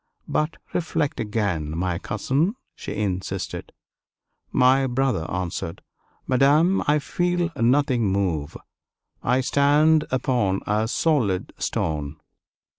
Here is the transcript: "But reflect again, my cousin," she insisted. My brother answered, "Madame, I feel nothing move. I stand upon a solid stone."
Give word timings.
"But 0.27 0.57
reflect 0.73 1.19
again, 1.19 1.77
my 1.77 1.99
cousin," 1.99 2.55
she 2.73 2.95
insisted. 2.95 3.71
My 4.51 4.87
brother 4.87 5.29
answered, 5.29 5.83
"Madame, 6.25 6.81
I 6.87 6.97
feel 6.97 7.51
nothing 7.55 8.07
move. 8.11 8.57
I 9.21 9.41
stand 9.41 10.05
upon 10.11 10.61
a 10.65 10.87
solid 10.87 11.53
stone." 11.59 12.19